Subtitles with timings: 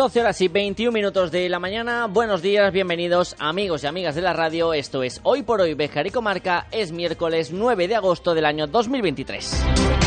[0.00, 2.06] 12 horas y 21 minutos de la mañana.
[2.06, 4.72] Buenos días, bienvenidos amigos y amigas de la radio.
[4.72, 6.66] Esto es Hoy por Hoy Bejar y Comarca.
[6.72, 9.99] Es miércoles 9 de agosto del año 2023.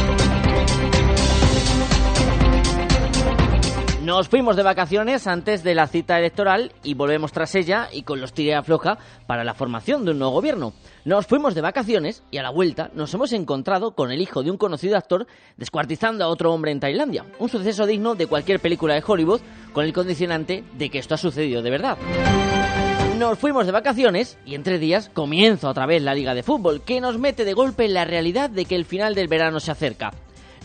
[4.03, 8.19] Nos fuimos de vacaciones antes de la cita electoral y volvemos tras ella y con
[8.19, 10.73] los tira floja para la formación de un nuevo gobierno.
[11.05, 14.51] Nos fuimos de vacaciones y a la vuelta nos hemos encontrado con el hijo de
[14.51, 17.25] un conocido actor descuartizando a otro hombre en Tailandia.
[17.39, 19.39] Un suceso digno de cualquier película de Hollywood
[19.71, 21.97] con el condicionante de que esto ha sucedido de verdad.
[23.17, 26.99] Nos fuimos de vacaciones y entre días comienza otra vez la liga de fútbol que
[26.99, 30.11] nos mete de golpe en la realidad de que el final del verano se acerca.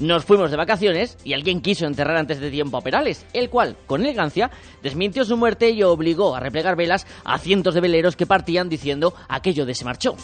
[0.00, 3.77] Nos fuimos de vacaciones y alguien quiso enterrar antes de tiempo a Perales, el cual,
[3.86, 8.27] con elegancia, desmintió su muerte y obligó a replegar velas a cientos de veleros que
[8.27, 10.14] partían diciendo aquello de se marchó.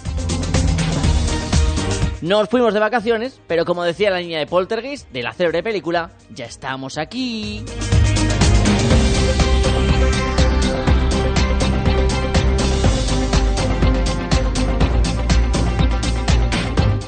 [2.20, 6.11] Nos fuimos de vacaciones, pero como decía la niña de Poltergeist de la célebre película,
[6.31, 7.64] ya estamos aquí.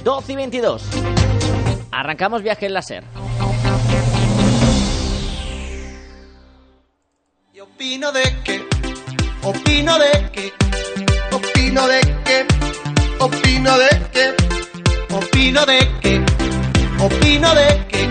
[0.04, 1.65] ...12 y 22...
[1.90, 3.04] Arrancamos viaje en láser.
[7.52, 8.64] Y opino de que,
[9.42, 10.52] opino de que,
[11.32, 12.46] opino de que,
[13.20, 14.34] opino de que,
[15.14, 16.24] opino de que,
[16.98, 18.08] opino de que, opino de que,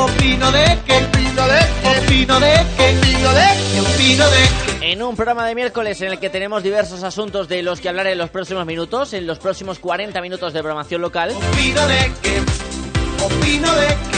[0.00, 4.92] opino de que, opino de que, opino de que, opino de que.
[4.92, 8.06] En un programa de miércoles en el que tenemos diversos asuntos de los que hablar
[8.06, 11.30] en los próximos minutos, en los próximos 40 minutos de programación local.
[11.30, 12.73] Opino de que, opino de que.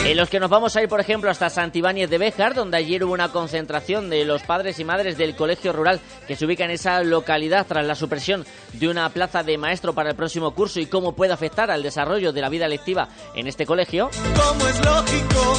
[0.04, 3.02] En los que nos vamos a ir, por ejemplo, hasta Santibáñez de Béjar, donde ayer
[3.04, 6.70] hubo una concentración de los padres y madres del colegio rural que se ubica en
[6.70, 10.86] esa localidad tras la supresión de una plaza de maestro para el próximo curso y
[10.86, 14.10] cómo puede afectar al desarrollo de la vida lectiva en este colegio.
[14.34, 15.54] Como es lógico,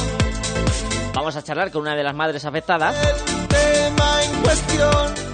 [1.14, 2.94] Vamos a charlar con una de las madres afectadas.
[2.96, 5.27] el tema en cuestión.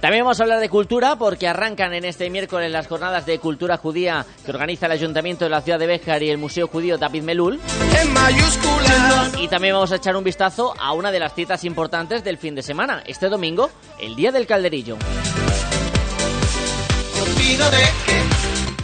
[0.00, 3.76] También vamos a hablar de cultura porque arrancan en este miércoles las jornadas de cultura
[3.76, 7.22] judía que organiza el Ayuntamiento de la ciudad de Béjar y el Museo Judío David
[7.22, 7.60] Melul.
[8.00, 9.32] En mayúsculas.
[9.38, 12.54] Y también vamos a echar un vistazo a una de las citas importantes del fin
[12.54, 14.96] de semana, este domingo, el Día del Calderillo.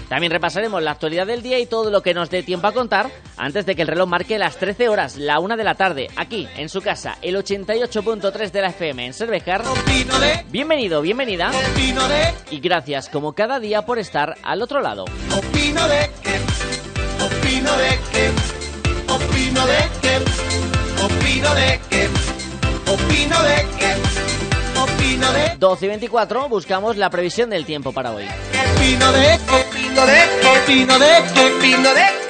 [0.09, 3.11] También repasaremos la actualidad del día y todo lo que nos dé tiempo a contar
[3.37, 6.49] antes de que el reloj marque las 13 horas, la 1 de la tarde, aquí
[6.57, 9.63] en su casa, el 88.3 de la FM en Cervejar.
[10.51, 11.51] Bienvenido, bienvenida.
[12.51, 15.05] Y gracias como cada día por estar al otro lado.
[15.05, 18.31] opino de que, opino de que,
[19.13, 20.17] opino de que,
[21.05, 22.09] opino de que,
[22.91, 24.26] opino de que,
[24.83, 28.25] opino de 12 y 24 buscamos la previsión del tiempo para hoy.
[28.25, 30.23] opino de opino de
[30.63, 32.26] opino de opino de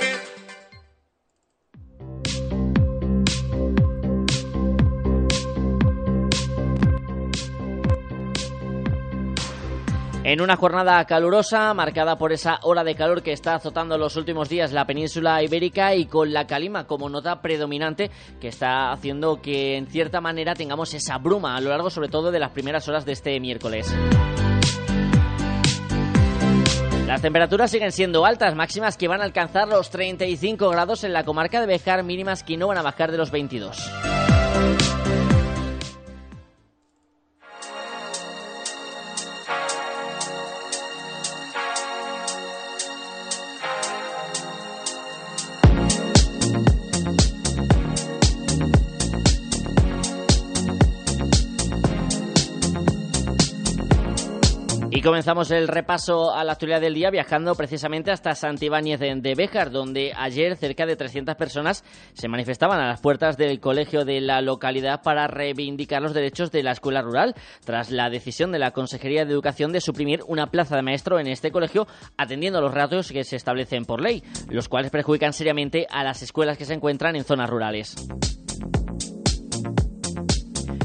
[10.29, 14.49] En una jornada calurosa, marcada por esa hora de calor que está azotando los últimos
[14.49, 18.11] días la península ibérica y con la calima como nota predominante
[18.41, 22.33] que está haciendo que en cierta manera tengamos esa bruma a lo largo sobre todo
[22.33, 23.95] de las primeras horas de este miércoles.
[27.07, 31.23] Las temperaturas siguen siendo altas, máximas que van a alcanzar los 35 grados en la
[31.23, 34.26] comarca de Bejar, mínimas que no van a bajar de los 22.
[55.17, 60.13] Comenzamos el repaso a la actualidad del día viajando precisamente hasta Santibáñez de Béjar, donde
[60.15, 65.01] ayer cerca de 300 personas se manifestaban a las puertas del colegio de la localidad
[65.03, 67.35] para reivindicar los derechos de la escuela rural,
[67.65, 71.29] tras la decisión de la Consejería de Educación de suprimir una plaza de maestro en
[71.29, 71.87] este colegio,
[72.19, 76.21] atendiendo a los ratios que se establecen por ley, los cuales perjudican seriamente a las
[76.21, 77.97] escuelas que se encuentran en zonas rurales.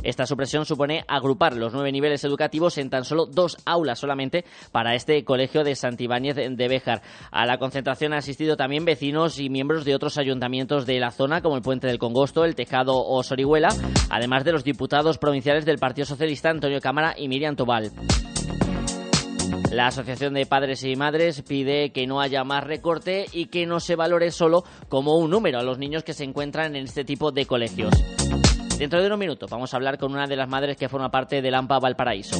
[0.03, 4.95] Esta supresión supone agrupar los nueve niveles educativos en tan solo dos aulas solamente para
[4.95, 7.01] este colegio de Santibáñez de Béjar.
[7.31, 11.42] A la concentración han asistido también vecinos y miembros de otros ayuntamientos de la zona,
[11.42, 13.69] como el Puente del Congosto, el Tejado o Sorihuela,
[14.09, 17.92] además de los diputados provinciales del Partido Socialista Antonio Cámara y Miriam Tobal.
[19.71, 23.80] La Asociación de Padres y Madres pide que no haya más recorte y que no
[23.80, 27.31] se valore solo como un número a los niños que se encuentran en este tipo
[27.31, 27.94] de colegios.
[28.77, 31.41] Dentro de unos minutos vamos a hablar con una de las madres que forma parte
[31.41, 32.38] del AMPA Valparaíso.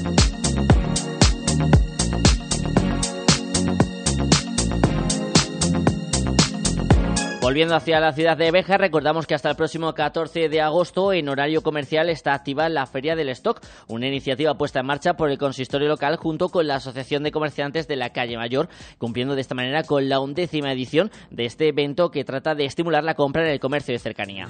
[7.42, 11.28] Volviendo hacia la ciudad de Béjar, recordamos que hasta el próximo 14 de agosto, en
[11.28, 15.40] horario comercial, está activa la Feria del Stock, una iniciativa puesta en marcha por el
[15.40, 18.70] consistorio local junto con la Asociación de Comerciantes de la Calle Mayor,
[19.00, 23.04] cumpliendo de esta manera con la undécima edición de este evento que trata de estimular
[23.04, 24.46] la compra en el comercio de cercanía.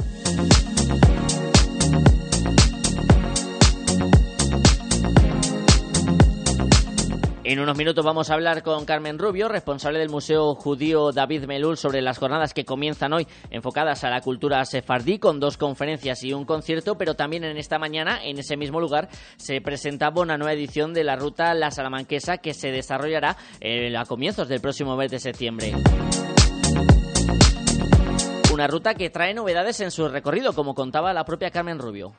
[7.52, 11.76] En unos minutos vamos a hablar con Carmen Rubio, responsable del Museo Judío David Melul,
[11.76, 16.32] sobre las jornadas que comienzan hoy enfocadas a la cultura sefardí, con dos conferencias y
[16.32, 20.54] un concierto, pero también en esta mañana, en ese mismo lugar, se presentaba una nueva
[20.54, 25.12] edición de la ruta La Salamanquesa que se desarrollará eh, a comienzos del próximo mes
[25.12, 25.74] de septiembre.
[28.54, 32.14] Una ruta que trae novedades en su recorrido, como contaba la propia Carmen Rubio.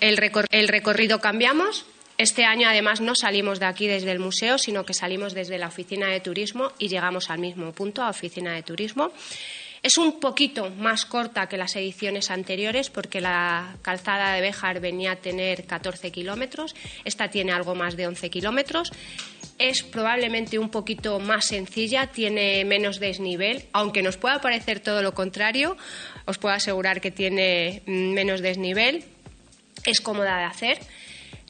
[0.00, 0.18] El,
[0.50, 1.86] el recorrido cambiamos,
[2.22, 5.68] este año, además, no salimos de aquí desde el museo, sino que salimos desde la
[5.68, 9.12] oficina de turismo y llegamos al mismo punto, a oficina de turismo.
[9.82, 15.12] Es un poquito más corta que las ediciones anteriores porque la calzada de Béjar venía
[15.12, 18.92] a tener 14 kilómetros, esta tiene algo más de 11 kilómetros.
[19.58, 25.14] Es probablemente un poquito más sencilla, tiene menos desnivel, aunque nos pueda parecer todo lo
[25.14, 25.76] contrario,
[26.26, 29.04] os puedo asegurar que tiene menos desnivel,
[29.84, 30.78] es cómoda de hacer.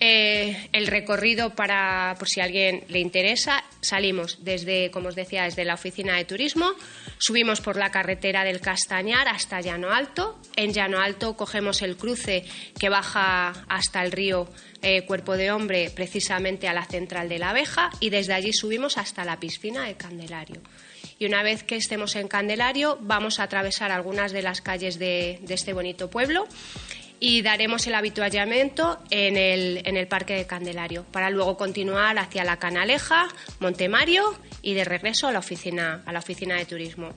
[0.04, 5.44] Eh, el recorrido para, por si a alguien le interesa, salimos desde, como os decía,
[5.44, 6.72] desde la oficina de turismo,
[7.18, 10.40] subimos por la carretera del Castañar hasta Llano Alto.
[10.56, 12.44] En Llano Alto cogemos el cruce
[12.80, 14.48] que baja hasta el río
[14.82, 18.98] eh, Cuerpo de Hombre, precisamente a la central de la abeja, y desde allí subimos
[18.98, 20.62] hasta la piscina de Candelario.
[21.20, 25.38] Y una vez que estemos en Candelario, vamos a atravesar algunas de las calles de,
[25.42, 26.48] de este bonito pueblo
[27.24, 32.42] y daremos el habituallamiento en el, en el Parque de Candelario para luego continuar hacia
[32.42, 33.28] la Canaleja,
[33.60, 34.24] Montemario
[34.60, 37.10] y de regreso a la oficina, a la oficina de turismo.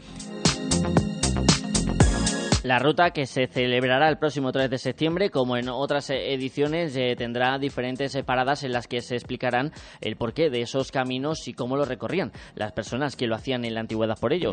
[2.61, 7.15] La ruta que se celebrará el próximo 3 de septiembre, como en otras ediciones, eh,
[7.17, 11.53] tendrá diferentes eh, paradas en las que se explicarán el porqué de esos caminos y
[11.53, 14.51] cómo lo recorrían las personas que lo hacían en la antigüedad por ello.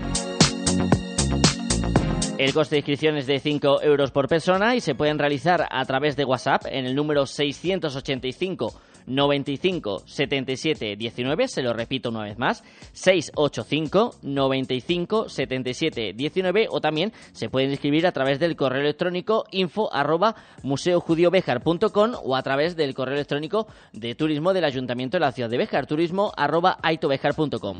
[2.38, 5.84] El coste de inscripción es de 5 euros por persona y se pueden realizar a
[5.84, 8.72] través de WhatsApp en el número 685
[9.06, 17.12] 95 77 19, se lo repito una vez más, 685 95 77 19 o también
[17.32, 22.94] se pueden inscribir a través del correo electrónico info arroba museojudiobejar.com o a través del
[22.94, 27.78] correo electrónico de turismo del Ayuntamiento de la Ciudad de Bejar, turismo arroba aitobejar.com.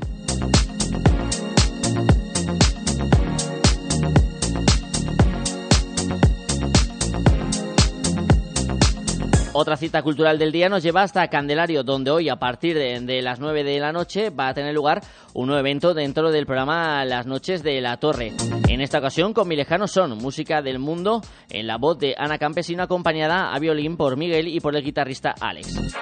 [9.55, 13.39] Otra cita cultural del día nos lleva hasta Candelario, donde hoy a partir de, las
[13.39, 15.03] 9 de la noche va a tener lugar
[15.35, 18.33] un nuevo evento dentro del programa Las Noches de la Torre.
[18.69, 21.21] En esta ocasión con mi lejano son, música del mundo,
[21.51, 25.35] en la voz de Ana Campesino acompañada a violín por Miguel y por el guitarrista
[25.39, 25.93] Alex.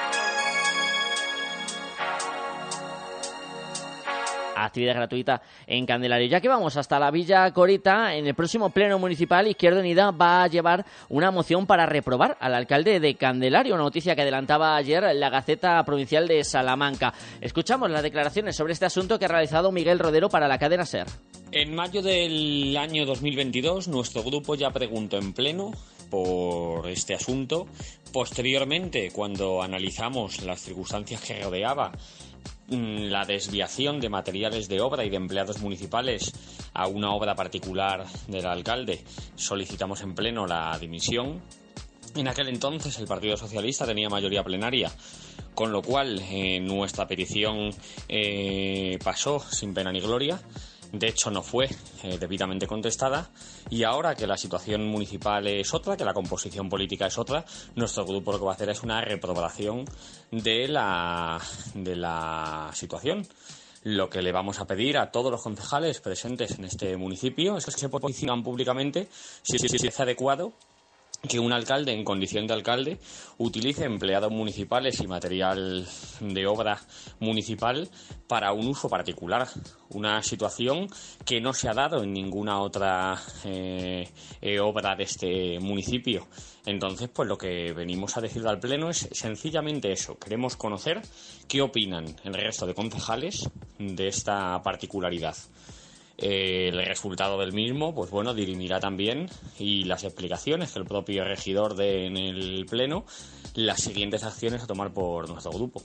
[4.64, 6.28] Actividad gratuita en Candelario.
[6.28, 10.42] Ya que vamos hasta la Villa Corita, en el próximo Pleno Municipal, Izquierda Unida va
[10.42, 15.14] a llevar una moción para reprobar al alcalde de Candelario, una noticia que adelantaba ayer
[15.14, 17.12] la Gaceta Provincial de Salamanca.
[17.40, 21.06] Escuchamos las declaraciones sobre este asunto que ha realizado Miguel Rodero para la cadena SER.
[21.52, 25.72] En mayo del año 2022, nuestro grupo ya preguntó en pleno
[26.10, 27.66] por este asunto.
[28.12, 31.92] Posteriormente, cuando analizamos las circunstancias que rodeaba
[32.70, 36.32] la desviación de materiales de obra y de empleados municipales
[36.72, 39.02] a una obra particular del alcalde,
[39.34, 41.42] solicitamos en pleno la dimisión.
[42.14, 44.90] En aquel entonces el Partido Socialista tenía mayoría plenaria,
[45.54, 47.70] con lo cual eh, nuestra petición
[48.08, 50.40] eh, pasó sin pena ni gloria
[50.92, 51.68] de hecho no fue
[52.02, 53.30] eh, debidamente contestada
[53.68, 57.44] y ahora que la situación municipal es otra, que la composición política es otra,
[57.74, 59.84] nuestro grupo lo que va a hacer es una reprobación
[60.30, 61.40] de la,
[61.74, 63.26] de la situación.
[63.82, 67.64] Lo que le vamos a pedir a todos los concejales presentes en este municipio es
[67.64, 69.08] que se posicionen públicamente
[69.42, 70.52] si, es adecuado
[71.28, 72.98] que un alcalde en condición de alcalde
[73.38, 75.86] utilice empleados municipales y material
[76.20, 76.80] de obra
[77.18, 77.88] municipal
[78.26, 79.46] para un uso particular.
[79.90, 80.88] Una situación
[81.24, 84.08] que no se ha dado en ninguna otra eh,
[84.40, 86.26] eh, obra de este municipio.
[86.64, 90.18] Entonces, pues lo que venimos a decir al Pleno es sencillamente eso.
[90.18, 91.02] Queremos conocer
[91.48, 93.48] qué opinan el resto de concejales
[93.78, 95.36] de esta particularidad.
[96.20, 101.74] El resultado del mismo, pues bueno, dirimirá también y las explicaciones que el propio regidor
[101.74, 103.04] dé en el Pleno,
[103.54, 105.82] las siguientes acciones a tomar por nuestro grupo.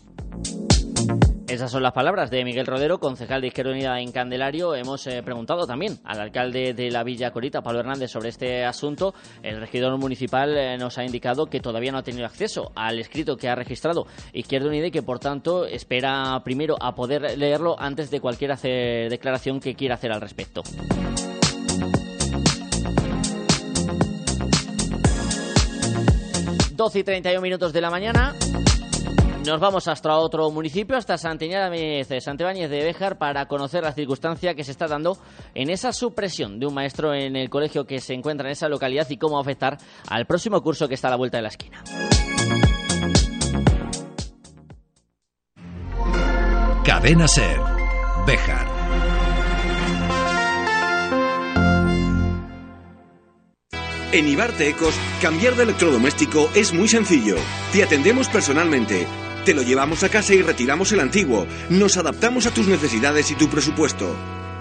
[1.56, 4.76] Esas son las palabras de Miguel Rodero, concejal de Izquierda Unida en Candelario.
[4.76, 9.14] Hemos eh, preguntado también al alcalde de la Villa Corita, Pablo Hernández, sobre este asunto.
[9.42, 13.38] El regidor municipal eh, nos ha indicado que todavía no ha tenido acceso al escrito
[13.38, 18.12] que ha registrado Izquierda Unida y que, por tanto, espera primero a poder leerlo antes
[18.12, 20.62] de cualquier declaración que quiera hacer al respecto.
[26.74, 28.36] Doce y 31 minutos de la mañana.
[29.46, 34.72] Nos vamos hasta otro municipio, hasta Santibáñez de Béjar, para conocer la circunstancia que se
[34.72, 35.20] está dando
[35.54, 39.08] en esa supresión de un maestro en el colegio que se encuentra en esa localidad
[39.08, 39.78] y cómo va a afectar
[40.10, 41.84] al próximo curso que está a la vuelta de la esquina.
[46.84, 47.60] Cadena Ser,
[48.26, 48.68] Béjar.
[54.12, 57.36] En Ibarte Ecos, cambiar de electrodoméstico es muy sencillo.
[57.74, 59.06] Te atendemos personalmente
[59.46, 61.48] te lo llevamos a casa y retiramos el antiguo.
[61.70, 64.14] Nos adaptamos a tus necesidades y tu presupuesto.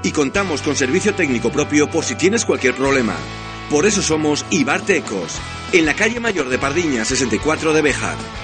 [0.05, 3.17] Y contamos con servicio técnico propio por si tienes cualquier problema.
[3.71, 5.41] Por eso somos Ibarte Ecos,
[5.73, 8.44] en la calle mayor de Pardiña 64 de Bejar.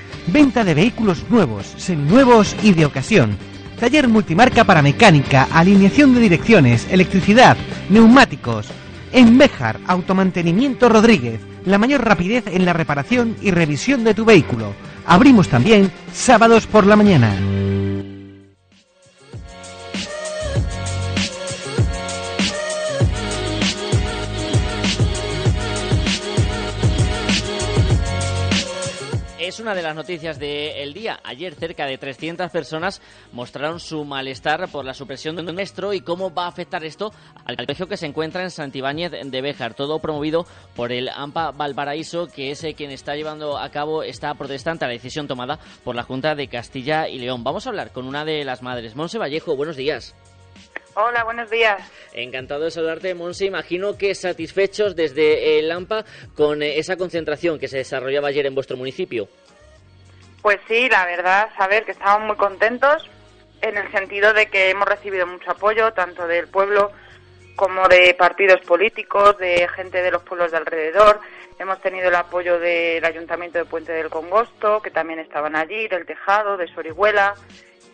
[0.27, 3.37] Venta de vehículos nuevos, seminuevos y de ocasión.
[3.79, 7.57] Taller multimarca para mecánica, alineación de direcciones, electricidad,
[7.89, 8.67] neumáticos.
[9.11, 14.73] En Béjar, Automantenimiento Rodríguez, la mayor rapidez en la reparación y revisión de tu vehículo.
[15.05, 17.33] Abrimos también sábados por la mañana.
[29.51, 31.19] Es una de las noticias del día.
[31.25, 33.01] Ayer cerca de 300 personas
[33.33, 37.11] mostraron su malestar por la supresión de un maestro y cómo va a afectar esto
[37.43, 39.73] al colegio que se encuentra en Santibáñez de Béjar.
[39.73, 44.85] Todo promovido por el AMPA Valparaíso, que es quien está llevando a cabo esta protestante
[44.85, 47.43] la decisión tomada por la Junta de Castilla y León.
[47.43, 48.95] Vamos a hablar con una de las madres.
[48.95, 50.15] Monse Vallejo, buenos días.
[50.93, 51.81] Hola, buenos días.
[52.13, 53.45] Encantado de saludarte, Monse.
[53.45, 56.03] Imagino que satisfechos desde el AMPA
[56.35, 59.29] con eh, esa concentración que se desarrollaba ayer en vuestro municipio.
[60.41, 63.09] Pues sí, la verdad, saber que estamos muy contentos
[63.61, 66.91] en el sentido de que hemos recibido mucho apoyo, tanto del pueblo
[67.55, 71.21] como de partidos políticos, de gente de los pueblos de alrededor.
[71.59, 76.05] Hemos tenido el apoyo del Ayuntamiento de Puente del Congosto, que también estaban allí, del
[76.05, 77.35] Tejado, de Sorihuela.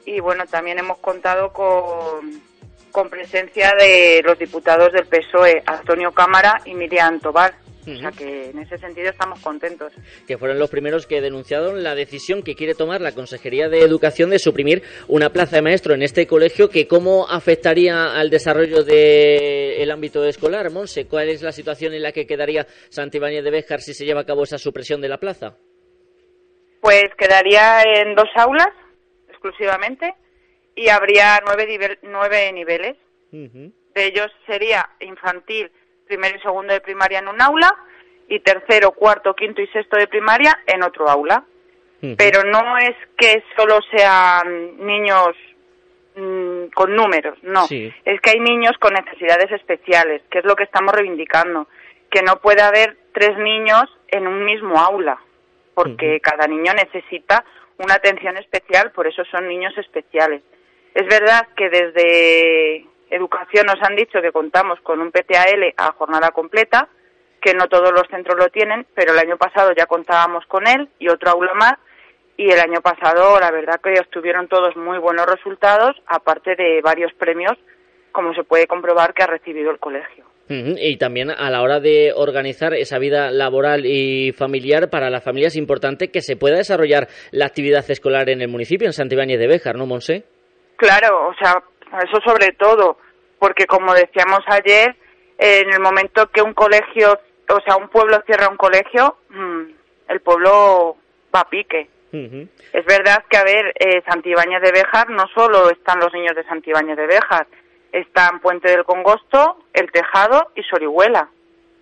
[0.06, 2.42] Y bueno, también hemos contado con,
[2.92, 7.54] con presencia de los diputados del PSOE, Antonio Cámara y Miriam Tobar.
[7.88, 9.94] O sea que en ese sentido estamos contentos.
[10.28, 14.30] Que fueron los primeros que denunciaron la decisión que quiere tomar la Consejería de Educación
[14.30, 19.90] de suprimir una plaza de maestro en este colegio, que cómo afectaría al desarrollo del
[19.90, 21.08] ámbito escolar, Monse.
[21.08, 24.26] ¿Cuál es la situación en la que quedaría Santibáñez de Béjar si se lleva a
[24.26, 25.56] cabo esa supresión de la plaza?
[26.82, 28.70] Pues quedaría en dos aulas
[29.30, 30.14] exclusivamente
[30.78, 32.96] y habría nueve, nueve niveles.
[33.32, 35.72] De ellos sería infantil,
[36.06, 37.76] primero y segundo de primaria en un aula
[38.30, 41.44] y tercero, cuarto, quinto y sexto de primaria en otro aula.
[42.16, 45.30] Pero no es que solo sean niños
[46.16, 47.66] mm, con números, no.
[47.66, 51.68] Es que hay niños con necesidades especiales, que es lo que estamos reivindicando.
[52.12, 55.20] Que no puede haber tres niños en un mismo aula,
[55.74, 57.44] porque cada niño necesita
[57.80, 60.44] una atención especial, por eso son niños especiales.
[60.98, 66.32] Es verdad que desde Educación nos han dicho que contamos con un PTAL a jornada
[66.32, 66.90] completa,
[67.40, 70.90] que no todos los centros lo tienen, pero el año pasado ya contábamos con él
[70.98, 71.76] y otro aula más,
[72.36, 77.14] y el año pasado la verdad que obtuvieron todos muy buenos resultados, aparte de varios
[77.14, 77.54] premios,
[78.12, 80.26] como se puede comprobar que ha recibido el colegio.
[80.50, 85.50] Y también a la hora de organizar esa vida laboral y familiar, para la familia
[85.50, 89.48] es importante que se pueda desarrollar la actividad escolar en el municipio, en Santibáñez de
[89.48, 90.24] Béjar, ¿no, Monse?
[90.78, 91.62] Claro, o sea,
[92.04, 92.98] eso sobre todo,
[93.40, 94.96] porque como decíamos ayer,
[95.38, 97.20] en el momento que un colegio,
[97.50, 99.64] o sea, un pueblo cierra un colegio, mm,
[100.10, 100.98] el pueblo
[101.36, 101.90] va a pique.
[102.12, 106.44] Es verdad que, a ver, eh, Santibáñez de Béjar no solo están los niños de
[106.46, 107.46] Santibáñez de Béjar,
[107.92, 111.30] están Puente del Congosto, El Tejado y Sorihuela,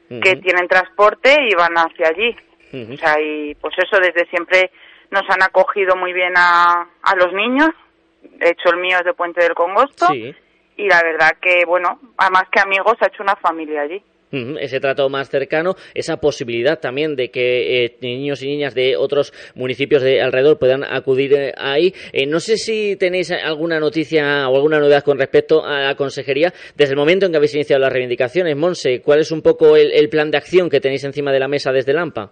[0.10, 2.36] que tienen transporte y van hacia allí.
[2.94, 4.72] O sea, y pues eso desde siempre
[5.10, 7.70] nos han acogido muy bien a, a los niños.
[8.38, 10.08] De hecho, el mío es de Puente del Congosto.
[10.13, 14.03] Y la verdad que, bueno, además que amigos, ha hecho una familia allí
[14.60, 19.34] ese trato más cercano, esa posibilidad también de que eh, niños y niñas de otros
[19.55, 21.94] municipios de alrededor puedan acudir eh, ahí.
[22.12, 26.51] Eh, no sé si tenéis alguna noticia o alguna novedad con respecto a la consejería
[26.75, 28.55] desde el momento en que habéis iniciado las reivindicaciones.
[28.55, 31.72] Monse, ¿cuál es un poco el, plan de acción que tenéis encima de la mesa
[31.72, 32.29] desde Lampa?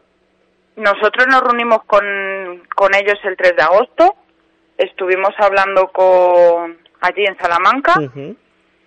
[0.76, 2.04] Nosotros nos reunimos con,
[2.76, 4.16] con ellos el 3 de agosto.
[4.84, 7.94] Estuvimos hablando con allí en Salamanca.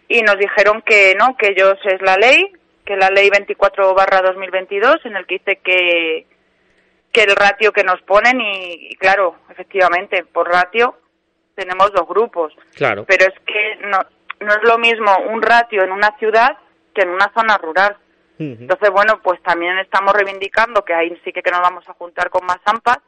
[0.09, 2.53] y nos dijeron que no, que ellos es la ley,
[2.85, 6.27] que la ley 24 barra 2022 en el que dice que,
[7.13, 10.97] que el ratio que nos ponen y, claro, efectivamente, por ratio
[11.55, 12.55] tenemos dos grupos.
[12.75, 13.05] Claro.
[13.07, 13.99] Pero es que no,
[14.41, 16.57] no es lo mismo un ratio en una ciudad
[16.95, 17.97] que en una zona rural.
[18.39, 22.29] Entonces, bueno, pues también estamos reivindicando que ahí sí que, que nos vamos a juntar
[22.29, 22.99] con más AMPAs,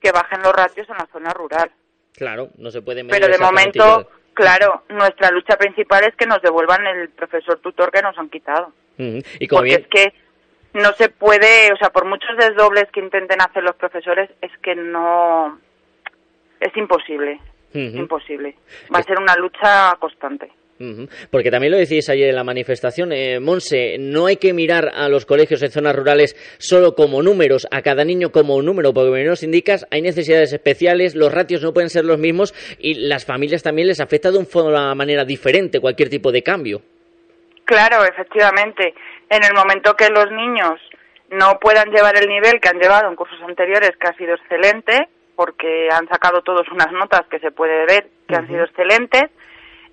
[0.00, 1.72] que bajen los ratios en la zona rural.
[2.16, 6.86] Claro, no se puede Pero de momento, claro, nuestra lucha principal es que nos devuelvan
[6.86, 8.72] el profesor tutor que nos han quitado.
[8.96, 10.14] y Porque es que
[10.72, 14.74] no se puede, o sea, por muchos desdobles que intenten hacer los profesores, es que
[14.74, 15.58] no.
[16.60, 17.40] Es imposible.
[17.74, 18.56] Imposible.
[18.94, 20.50] Va a ser una lucha constante.
[21.30, 25.08] Porque también lo decís ayer en la manifestación, eh, Monse, no hay que mirar a
[25.08, 29.10] los colegios en zonas rurales solo como números, a cada niño como un número, porque
[29.10, 33.24] como nos indicas, hay necesidades especiales, los ratios no pueden ser los mismos y las
[33.24, 36.82] familias también les afecta de una manera diferente cualquier tipo de cambio.
[37.64, 38.94] Claro, efectivamente.
[39.28, 40.80] En el momento que los niños
[41.30, 45.08] no puedan llevar el nivel que han llevado en cursos anteriores, que ha sido excelente,
[45.34, 49.24] porque han sacado todos unas notas que se puede ver que han sido excelentes,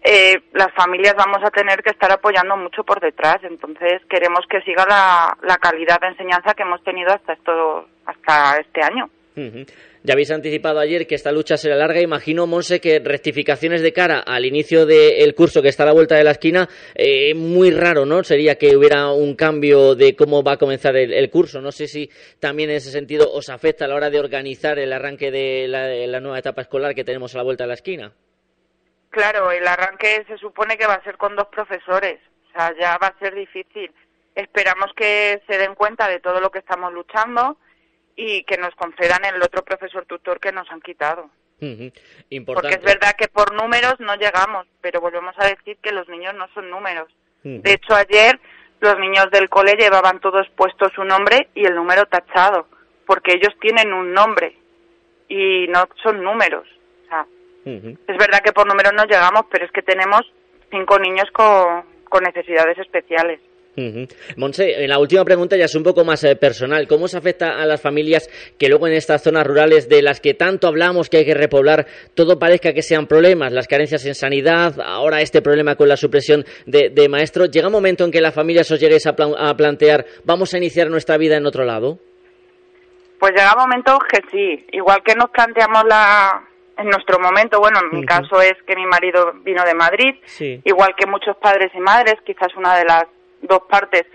[0.03, 3.37] eh, las familias vamos a tener que estar apoyando mucho por detrás.
[3.43, 8.59] Entonces queremos que siga la, la calidad de enseñanza que hemos tenido hasta esto, hasta
[8.59, 9.09] este año.
[9.35, 12.01] Ya habéis anticipado ayer que esta lucha será larga.
[12.01, 16.15] Imagino, Monse, que rectificaciones de cara al inicio del curso que está a la vuelta
[16.15, 18.23] de la esquina, eh, muy raro, ¿no?
[18.23, 21.61] Sería que hubiera un cambio de cómo va a comenzar el, curso.
[21.61, 24.93] No sé si también en ese sentido os afecta a la hora de organizar el
[24.93, 28.13] arranque de la nueva etapa escolar que tenemos a la vuelta de la esquina.
[29.13, 32.97] Claro, el arranque se supone que va a ser con dos profesores, o sea, ya
[32.97, 33.93] va a ser difícil.
[34.33, 37.57] Esperamos que se den cuenta de todo lo que estamos luchando
[38.15, 41.29] y que nos concedan el otro profesor tutor que nos han quitado.
[41.59, 46.33] Porque es verdad que por números no llegamos, pero volvemos a decir que los niños
[46.33, 47.07] no son números.
[47.43, 48.39] De hecho, ayer
[48.79, 52.67] los niños del cole llevaban todos puestos su nombre y el número tachado,
[53.05, 54.57] porque ellos tienen un nombre
[55.29, 56.67] y no son números.
[57.65, 60.21] Es verdad que por números no llegamos, pero es que tenemos
[60.69, 63.39] cinco niños con, necesidades especiales.
[64.37, 66.87] Monse, en la última pregunta ya es un poco más eh, personal.
[66.87, 70.35] ¿Cómo se afecta a las familias que luego en estas zonas rurales de las que
[70.35, 74.79] tanto hablamos que hay que repoblar, todo parezca que sean problemas, las carencias en sanidad,
[74.79, 77.49] ahora este problema con la supresión de, maestros?
[77.49, 80.91] ¿Llega un momento en que las familias os lleguéis a, a, plantear, vamos a iniciar
[80.91, 81.97] nuestra vida en otro lado?
[83.19, 84.67] Pues llega un momento que sí.
[84.71, 86.43] Igual que nos planteamos la,
[86.77, 90.15] en nuestro momento, bueno, en mi caso es que mi marido vino de Madrid,
[90.63, 93.05] igual que muchos padres y madres, quizás una de las
[93.41, 94.05] dos partes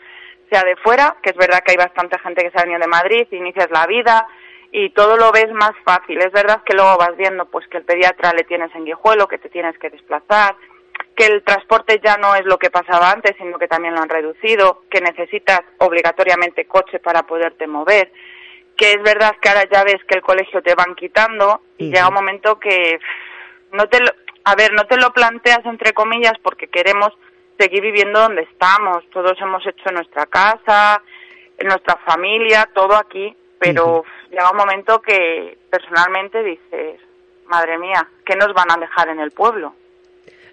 [0.51, 2.89] sea de fuera, que es verdad que hay bastante gente que se ha venido de
[2.89, 4.27] Madrid, inicias la vida
[4.73, 6.19] y todo lo ves más fácil.
[6.19, 9.39] Es verdad que luego vas viendo pues que el pediatra le tienes en Guijuelo, que
[9.39, 10.57] te tienes que desplazar,
[11.15, 14.09] que el transporte ya no es lo que pasaba antes, sino que también lo han
[14.09, 18.13] reducido, que necesitas obligatoriamente coche para poderte mover
[18.79, 22.09] que es verdad que ahora ya ves que el colegio te van quitando y llega
[22.09, 23.01] un momento que
[23.73, 24.07] no te lo,
[24.45, 27.11] a ver, no te lo planteas entre comillas porque queremos
[27.59, 28.99] seguir viviendo donde estamos.
[29.11, 31.03] Todos hemos hecho nuestra casa,
[31.65, 37.01] nuestra familia, todo aquí, pero llega un momento que personalmente dices,
[37.47, 39.75] madre mía, ¿qué nos van a dejar en el pueblo?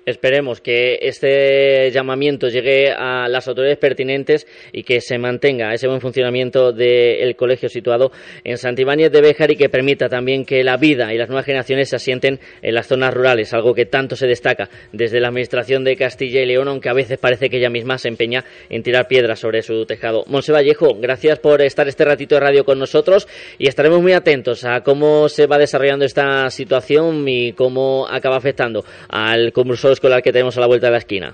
[0.05, 5.99] Esperemos que este llamamiento llegue a las autoridades pertinentes y que se mantenga ese buen
[5.99, 8.11] funcionamiento del colegio situado
[8.43, 11.89] en Santibáñez de Béjar y que permita también que la vida y las nuevas generaciones
[11.89, 15.95] se asienten en las zonas rurales, algo que tanto se destaca desde la Administración de
[15.95, 19.39] Castilla y León, aunque a veces parece que ella misma se empeña en tirar piedras
[19.39, 20.23] sobre su tejado.
[20.27, 24.65] Monse Vallejo, gracias por estar este ratito de radio con nosotros y estaremos muy atentos
[24.65, 30.31] a cómo se va desarrollando esta situación y cómo acaba afectando al curso escolar que
[30.31, 31.33] tenemos a la vuelta de la esquina.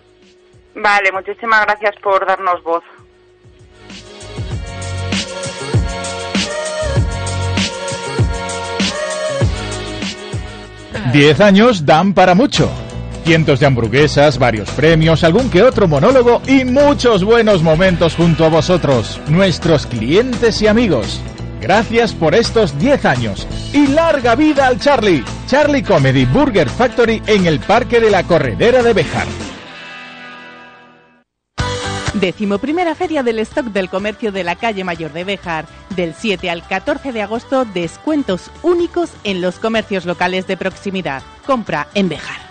[0.74, 2.84] Vale, muchísimas gracias por darnos voz.
[11.12, 12.72] Diez años dan para mucho.
[13.26, 18.50] Cientos de hamburguesas, varios premios, algún que otro monólogo y muchos buenos momentos junto a
[18.50, 21.22] vosotros, nuestros clientes y amigos.
[21.62, 25.24] Gracias por estos 10 años y larga vida al Charlie.
[25.46, 29.28] Charlie Comedy Burger Factory en el Parque de la Corredera de Bejar.
[32.16, 35.66] Décimo primera feria del stock del comercio de la calle Mayor de Bejar.
[35.96, 41.22] Del 7 al 14 de agosto, descuentos únicos en los comercios locales de proximidad.
[41.46, 42.51] Compra en Bejar.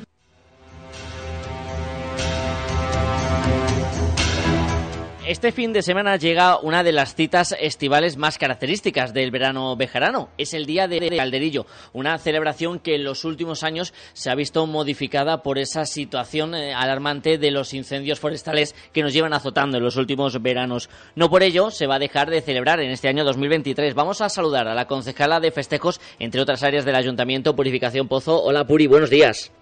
[5.31, 10.27] Este fin de semana llega una de las citas estivales más características del verano bejarano.
[10.37, 14.67] Es el Día de Calderillo, una celebración que en los últimos años se ha visto
[14.67, 19.85] modificada por esa situación eh, alarmante de los incendios forestales que nos llevan azotando en
[19.85, 20.89] los últimos veranos.
[21.15, 23.95] No por ello se va a dejar de celebrar en este año 2023.
[23.95, 28.43] Vamos a saludar a la concejala de festejos, entre otras áreas del Ayuntamiento, Purificación Pozo.
[28.43, 29.53] Hola Puri, buenos días.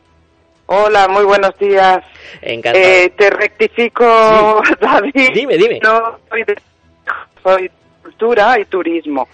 [0.71, 1.97] Hola, muy buenos días.
[2.43, 2.85] Encantado.
[2.85, 4.05] Eh, te rectifico,
[4.79, 5.31] David.
[5.33, 5.79] Dime, dime.
[5.81, 6.55] No, soy de,
[7.41, 7.71] soy
[8.03, 9.27] cultura y turismo.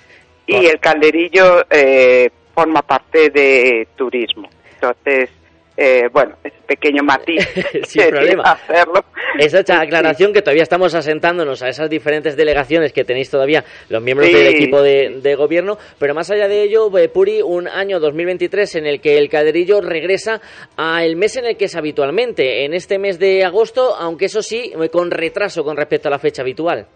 [0.47, 4.47] Y el calderillo eh, forma parte de turismo.
[4.75, 5.29] Entonces,
[5.77, 7.45] eh, bueno, ese pequeño matiz.
[7.83, 8.43] Sin problema.
[8.43, 9.03] Hacerlo.
[9.37, 14.29] Esa aclaración que todavía estamos asentándonos a esas diferentes delegaciones que tenéis todavía los miembros
[14.29, 14.33] Sí.
[14.33, 18.75] del equipo de, de gobierno, pero más allá de ello, eh, Puri, un año 2023
[18.75, 20.39] en el que el calderillo regresa
[20.77, 24.71] al mes en el que es habitualmente, en este mes de agosto, aunque eso sí,
[24.81, 26.87] eh, con retraso con respecto a la fecha habitual.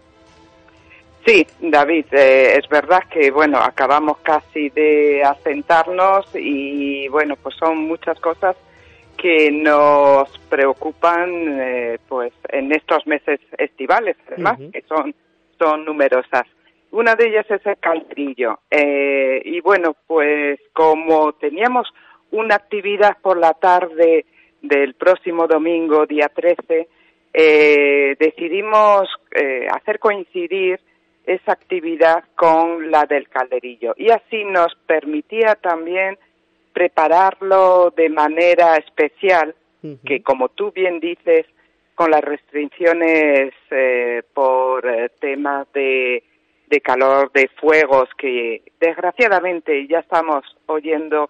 [1.26, 7.76] Sí, David, eh, es verdad que bueno, acabamos casi de asentarnos y bueno, pues son
[7.86, 8.56] muchas cosas
[9.20, 15.14] que nos preocupan eh, pues en estos meses estivales, además, que son,
[15.58, 16.46] son numerosas.
[16.92, 18.60] Una de ellas es el calderillo.
[18.70, 21.86] Eh, y bueno, pues como teníamos
[22.30, 24.24] una actividad por la tarde
[24.62, 26.88] del próximo domingo, día 13,
[27.32, 30.80] eh, decidimos eh, hacer coincidir
[31.24, 33.94] esa actividad con la del calderillo.
[33.96, 36.18] Y así nos permitía también
[36.80, 39.54] prepararlo de manera especial,
[40.06, 41.44] que como tú bien dices,
[41.94, 46.24] con las restricciones eh, por eh, temas de,
[46.68, 51.28] de calor, de fuegos, que desgraciadamente ya estamos oyendo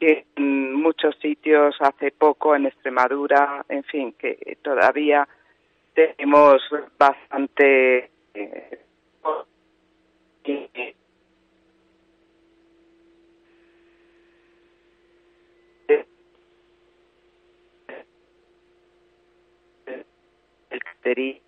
[0.00, 5.28] que en muchos sitios hace poco, en Extremadura, en fin, que todavía
[5.94, 6.60] tenemos
[6.98, 8.78] bastante eh,
[10.42, 10.94] que-
[20.78, 21.40] el calderillo.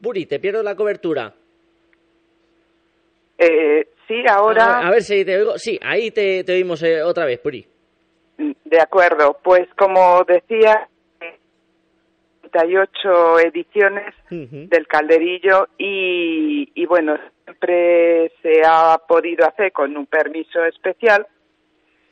[0.00, 1.32] Puri, te pierdo la cobertura.
[3.38, 4.78] Eh, sí, ahora.
[4.78, 5.58] A, a ver si te oigo.
[5.58, 7.66] Sí, ahí te, te oímos eh, otra vez, Puri.
[8.36, 10.88] De acuerdo, pues como decía,
[12.50, 20.64] 38 ediciones del calderillo y, y bueno, siempre se ha podido hacer con un permiso
[20.64, 21.26] especial,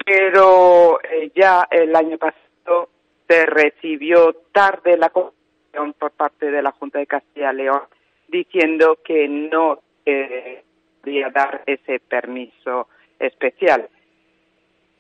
[0.04, 2.88] pero eh, ya el año pasado
[3.28, 7.82] se recibió tarde la comunicación por parte de la Junta de Castilla y León
[8.28, 10.62] diciendo que no eh,
[11.00, 13.88] podía dar ese permiso especial.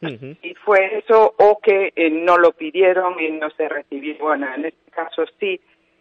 [0.02, 4.16] Y fue eso o que eh, no lo pidieron y no se recibió.
[4.18, 5.60] Bueno, en este caso sí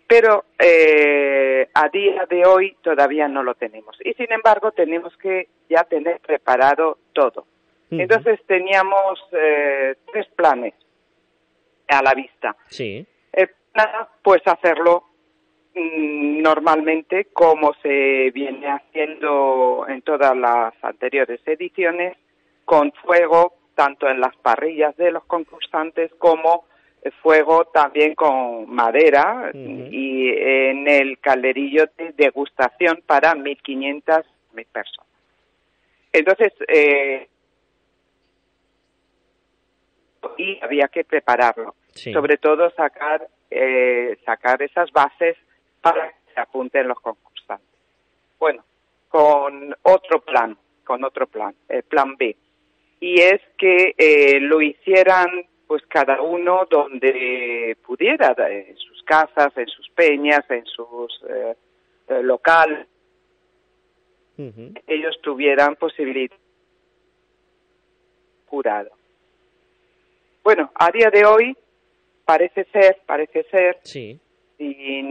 [0.09, 3.95] pero eh, a día de hoy todavía no lo tenemos.
[4.03, 7.45] Y sin embargo tenemos que ya tener preparado todo.
[7.91, 10.73] Entonces teníamos eh, tres planes
[11.87, 12.55] a la vista.
[12.67, 13.05] Sí.
[13.71, 15.03] Plan, pues hacerlo
[15.75, 22.17] mm, normalmente como se viene haciendo en todas las anteriores ediciones,
[22.65, 26.65] con fuego tanto en las parrillas de los concursantes como
[27.21, 34.23] fuego también con madera y en el calderillo de degustación para 1.500
[34.53, 35.07] mil personas.
[36.11, 37.27] Entonces, eh,
[40.51, 42.13] y había que prepararlo, Sí.
[42.13, 45.35] sobre todo sacar eh, sacar esas bases
[45.81, 47.67] para que se apunten los concursantes.
[48.37, 48.63] Bueno,
[49.07, 52.35] con otro plan, con otro plan, el plan B,
[52.99, 55.29] y es que eh, lo hicieran
[55.67, 61.55] pues cada uno donde pudiera, en sus casas, en sus peñas, en sus eh,
[62.07, 62.87] eh, locales,
[64.87, 66.35] ellos tuvieran posibilidad
[68.45, 68.89] curado.
[70.43, 71.55] Bueno, a día de hoy
[72.25, 74.19] parece ser, parece ser, Sí.
[74.57, 75.01] si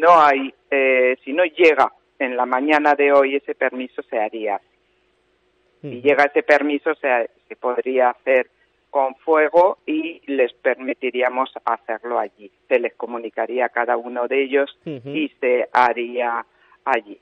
[0.00, 4.56] no hay, eh, si no llega en la mañana de hoy ese permiso se haría.
[4.56, 4.66] así.
[5.82, 8.48] Si llega ese permiso se, se podría hacer
[8.90, 12.50] con fuego y les permitiríamos hacerlo allí.
[12.68, 16.44] Se les comunicaría a cada uno de ellos y se haría
[16.84, 17.18] allí.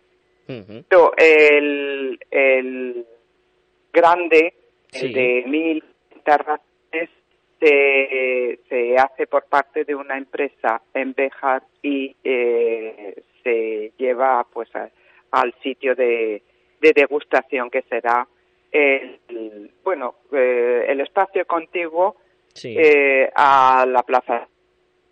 [0.46, 3.06] El, el
[3.92, 4.54] grande,
[4.92, 5.06] Sí.
[5.06, 5.84] el de mil
[6.24, 6.60] terrazas,
[7.60, 14.74] se, se hace por parte de una empresa en Béjar y eh, se lleva pues
[14.76, 14.90] a-
[15.30, 16.42] al sitio de,
[16.80, 18.26] de degustación que será
[18.72, 22.16] el, bueno eh, el espacio contiguo
[22.54, 22.76] Sí.
[22.78, 24.46] eh, a la plaza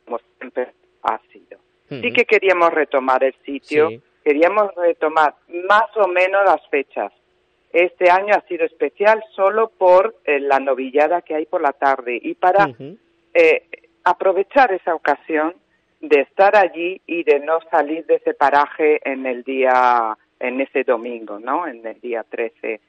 [0.04, 0.68] como siempre
[1.02, 1.58] ha sido.
[1.88, 4.00] Sí que queríamos retomar el sitio, Sí.
[4.24, 5.34] queríamos retomar
[5.68, 7.12] más o menos las fechas.
[7.72, 12.18] Este año ha sido especial solo por eh, la novillada que hay por la tarde
[12.22, 12.68] y para
[13.34, 13.62] eh,
[14.04, 15.54] aprovechar esa ocasión
[16.00, 20.82] de estar allí y de no salir de ese paraje en el día, en ese
[20.84, 21.66] domingo, ¿no?
[21.66, 22.80] En el día 13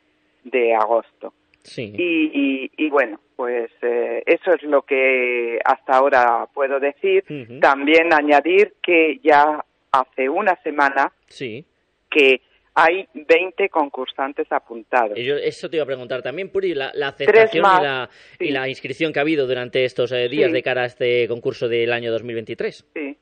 [0.44, 1.34] de agosto.
[1.62, 1.94] Sí.
[1.98, 7.24] Y, y, y bueno, pues eh, eso es lo que hasta ahora puedo decir.
[7.62, 11.64] También añadir que ya hace una semana Sí.
[12.10, 12.42] que
[12.76, 15.18] hay 20 concursantes apuntados.
[15.18, 18.10] Yo- eso te iba a preguntar también, Puri, la, la aceptación más, y, la,
[18.40, 20.54] y la inscripción que ha habido durante estos eh, días Sí.
[20.54, 22.86] de cara a este concurso del año 2023.
[22.94, 23.18] Sí,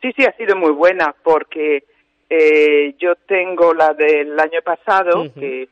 [0.00, 1.84] sí, sí, ha sido muy buena porque
[2.30, 5.68] eh, yo tengo la del año pasado que,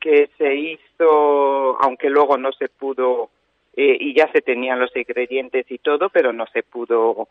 [0.00, 3.30] que se hizo, aunque luego no se pudo,
[3.76, 7.28] eh, y ya se tenían los ingredientes y todo, pero no se pudo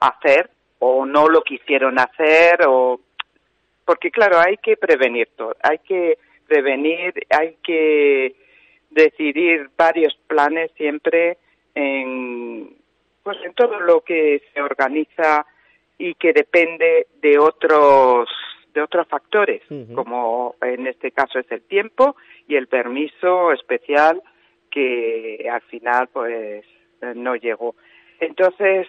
[0.00, 3.00] hacer o no lo quisieron hacer o
[3.88, 8.34] porque claro hay que prevenir todo hay que prevenir hay que
[8.90, 11.38] decidir varios planes siempre
[11.74, 12.76] en
[13.22, 15.46] pues en todo lo que se organiza
[15.96, 18.28] y que depende de otros
[18.74, 19.62] de otros factores
[19.94, 22.14] como en este caso es el tiempo
[22.46, 24.22] y el permiso especial
[24.70, 26.66] que al final pues
[27.14, 27.74] no llegó.
[28.20, 28.86] Entonces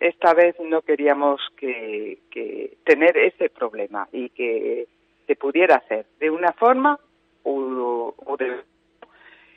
[0.00, 4.86] esta vez no queríamos que, que tener ese problema y que
[5.26, 6.98] se pudiera hacer de una forma
[7.42, 8.56] o, o de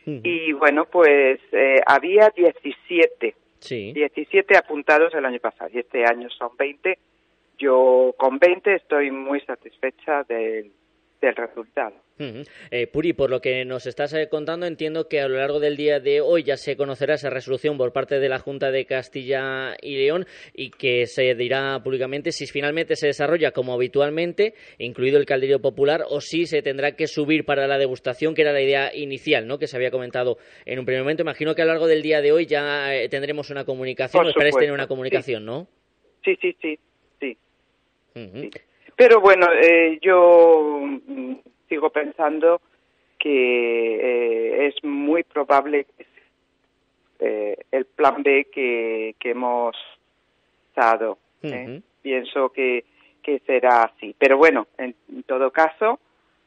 [0.06, 3.94] y bueno pues eh, había 17 Sí.
[3.94, 6.98] 17 apuntados el año pasado y este año son 20
[7.60, 10.72] yo con 20 estoy muy satisfecha del,
[11.22, 11.96] del resultado.
[12.70, 15.76] Eh, Puri, por lo que nos estás eh, contando, entiendo que a lo largo del
[15.76, 19.76] día de hoy ya se conocerá esa resolución por parte de la Junta de Castilla
[19.82, 25.26] y León y que se dirá públicamente si finalmente se desarrolla como habitualmente, incluido el
[25.26, 28.96] calderio popular, o si se tendrá que subir para la degustación, que era la idea
[28.96, 29.58] inicial, ¿no?
[29.58, 31.24] Que se había comentado en un primer momento.
[31.24, 34.56] Imagino que a lo largo del día de hoy ya eh, tendremos una comunicación, esperáis
[34.56, 34.90] tener una sí.
[34.90, 35.68] comunicación, ¿no?
[36.24, 36.80] sí sí sí
[37.20, 37.38] sí.
[39.02, 41.34] Pero bueno, eh, yo mm,
[41.68, 42.62] sigo pensando
[43.18, 46.06] que eh, es muy probable que
[47.18, 49.76] eh, el plan B que, que hemos
[50.76, 51.18] dado.
[51.42, 51.82] ¿eh?
[52.04, 52.86] Pienso que,
[53.24, 54.16] que será así.
[54.20, 54.94] Pero bueno, en,
[55.26, 56.00] todo caso,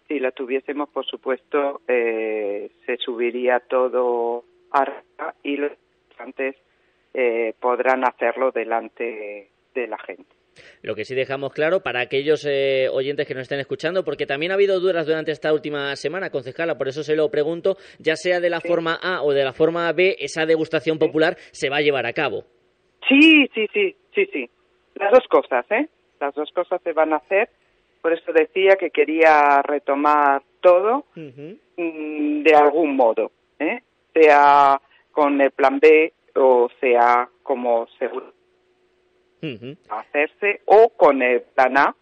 [0.07, 5.73] si la tuviésemos, por supuesto, eh, se subiría todo arriba y los
[6.19, 6.55] antes
[7.15, 10.34] eh, podrán hacerlo delante de la gente.
[10.83, 14.53] Lo que sí dejamos claro para aquellos eh, oyentes que nos estén escuchando, porque también
[14.53, 18.41] ha habido dudas durante esta última semana, concejala, por eso se lo pregunto, ya sea
[18.41, 21.83] de la forma A o de la forma B, esa degustación popular se va a
[21.83, 22.45] llevar a cabo.
[23.09, 24.51] Sí, sí, sí, sí, sí,
[24.95, 25.89] las dos cosas, ¿eh?
[26.21, 27.51] Las dos cosas se van a hacer.
[28.01, 33.81] Por eso decía que quería retomar todo mm, de algún modo, ¿eh?
[34.15, 38.33] sea con el plan B o sea como seguro
[39.89, 41.97] hacerse o con el plan A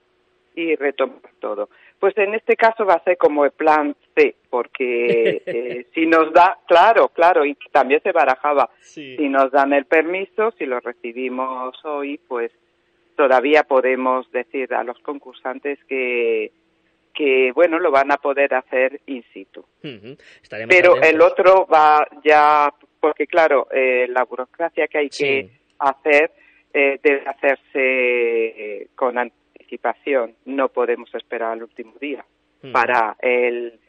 [0.55, 1.69] y retomar todo.
[1.99, 6.33] Pues en este caso va a ser como el plan C, porque eh, si nos
[6.33, 11.77] da, claro, claro, y también se barajaba, si nos dan el permiso, si lo recibimos
[11.85, 12.51] hoy, pues
[13.17, 16.51] todavía podemos decir a los concursantes que,
[17.15, 19.65] que bueno, lo van a poder hacer in situ.
[20.69, 26.33] Pero el otro va ya, porque claro, eh, la burocracia que hay que hacer
[26.73, 30.35] eh, debe hacerse con anticipación.
[30.45, 32.25] No podemos esperar al último día.
[32.73, 33.81] Para el,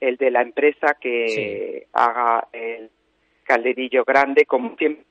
[0.00, 2.90] el de la empresa que haga el
[3.44, 5.04] calderillo grande como siempre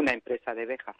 [0.00, 0.96] una empresa de Béjar.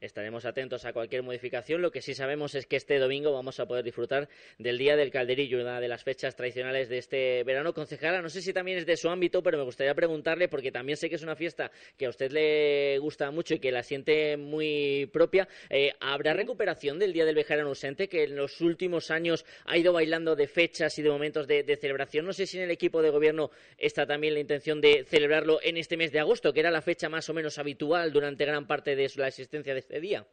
[0.00, 1.82] Estaremos atentos a cualquier modificación.
[1.82, 5.10] Lo que sí sabemos es que este domingo vamos a poder disfrutar del Día del
[5.10, 7.74] Calderillo, una de las fechas tradicionales de este verano.
[7.74, 10.96] Concejala, no sé si también es de su ámbito, pero me gustaría preguntarle, porque también
[10.96, 14.36] sé que es una fiesta que a usted le gusta mucho y que la siente
[14.36, 15.48] muy propia.
[15.68, 19.92] Eh, ¿Habrá recuperación del Día del Bejarano ausente, que en los últimos años ha ido
[19.92, 22.24] bailando de fechas y de momentos de, de celebración?
[22.24, 25.76] No sé si en el equipo de gobierno está también la intención de celebrarlo en
[25.76, 28.96] este mes de agosto, que era la fecha más o menos habitual durante gran parte
[28.96, 30.24] de la existencia de este día.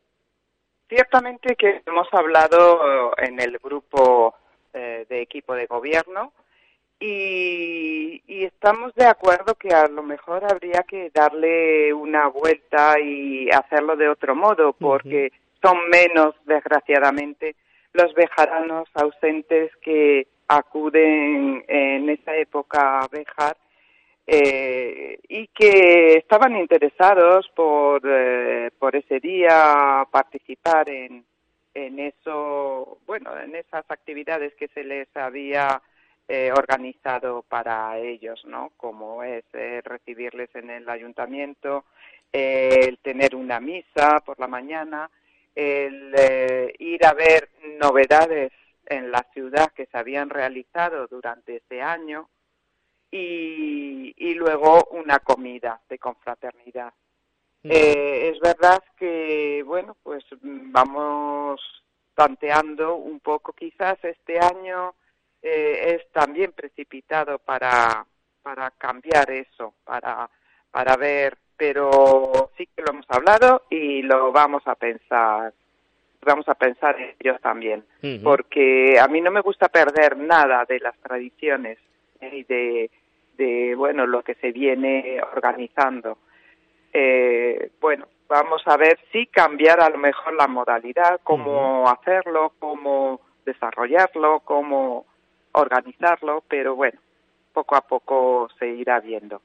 [0.89, 4.35] Ciertamente que hemos hablado en el grupo
[4.73, 6.33] eh, de equipo de gobierno
[7.01, 13.95] y, estamos de acuerdo que a lo mejor habría que darle una vuelta y hacerlo
[13.95, 15.31] de otro modo, porque
[15.61, 17.55] son menos, desgraciadamente,
[17.93, 23.57] los bejaranos ausentes que acuden en esa época a Bejar
[24.27, 31.25] eh, y que estaban interesados por, eh, por ese día participar en,
[31.73, 35.81] en eso, bueno, en esas actividades que se les había
[36.27, 38.71] eh, organizado para ellos, ¿no?
[38.77, 39.43] Como es
[39.83, 41.85] recibirles en el ayuntamiento,
[42.31, 45.09] el tener una misa por la mañana,
[45.53, 46.15] el
[46.79, 48.53] ir a ver novedades
[48.85, 52.29] en la ciudad que se habían realizado durante ese año,
[53.11, 56.93] y, luego una comida de confraternidad.
[57.63, 61.61] Eh, es verdad que, bueno, pues vamos
[62.15, 64.95] tanteando un poco, quizás este año
[65.41, 68.03] eh, es también precipitado para,
[68.41, 70.27] para cambiar eso, para,
[70.71, 75.53] para ver, pero sí que lo hemos hablado y lo vamos a pensar
[76.23, 77.83] vamos a pensar en ellos también,
[78.23, 81.79] porque a mí no me gusta perder nada de las tradiciones
[82.21, 82.91] y de,
[83.37, 86.17] de bueno lo que se viene organizando.
[86.93, 93.21] Eh, bueno, vamos a ver si cambiar a lo mejor la modalidad, cómo hacerlo, cómo
[93.45, 95.05] desarrollarlo, cómo
[95.53, 96.99] organizarlo, pero bueno,
[97.53, 99.41] poco a poco se irá viendo.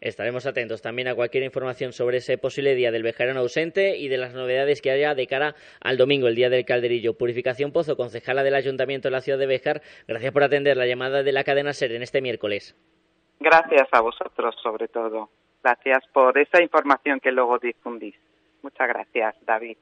[0.00, 4.18] Estaremos atentos también a cualquier información sobre ese posible día del vejerano ausente y de
[4.18, 7.16] las novedades que haya de cara al domingo, el día del calderillo.
[7.16, 11.22] Purificación Pozo, concejala del Ayuntamiento de la ciudad de Bejar, gracias por atender la llamada
[11.22, 12.76] de la cadena SER en este miércoles.
[13.38, 15.30] Gracias a vosotros, sobre todo.
[15.62, 18.14] Gracias por esa información que luego difundís.
[18.62, 19.76] Muchas gracias, David.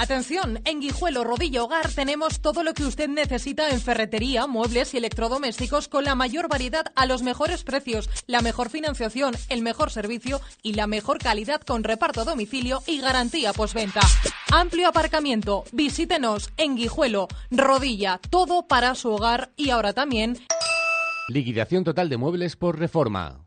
[0.00, 4.98] Atención, en Guijuelo Rodillo Hogar tenemos todo lo que usted necesita en ferretería, muebles y
[4.98, 10.40] electrodomésticos con la mayor variedad a los mejores precios, la mejor financiación, el mejor servicio
[10.62, 14.00] y la mejor calidad con reparto a domicilio y garantía postventa.
[14.52, 20.36] Amplio aparcamiento, visítenos en Guijuelo, Rodilla, todo para su hogar y ahora también
[21.30, 23.46] Liquidación total de muebles por reforma.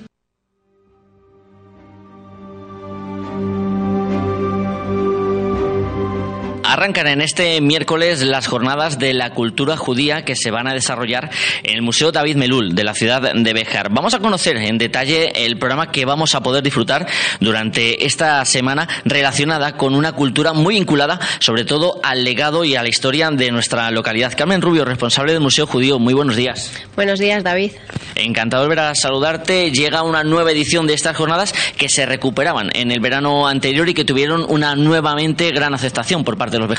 [6.81, 11.29] Arrancan en este miércoles las jornadas de la cultura judía que se van a desarrollar
[11.61, 13.89] en el Museo David Melul de la ciudad de Béjar.
[13.91, 17.05] Vamos a conocer en detalle el programa que vamos a poder disfrutar
[17.39, 22.81] durante esta semana relacionada con una cultura muy vinculada sobre todo al legado y a
[22.81, 24.33] la historia de nuestra localidad.
[24.35, 26.73] Carmen Rubio, responsable del Museo Judío, muy buenos días.
[26.95, 27.73] Buenos días, David.
[28.15, 29.69] Encantado de volver a saludarte.
[29.69, 33.93] Llega una nueva edición de estas jornadas que se recuperaban en el verano anterior y
[33.93, 36.70] que tuvieron una nuevamente gran aceptación por parte de los